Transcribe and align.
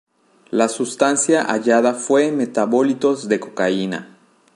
La 0.51 0.67
sustancia 0.67 1.43
hallada 1.43 1.93
fue 1.93 2.31
metabolitos 2.31 3.27
de 3.29 3.39
cocaína. 3.39 4.17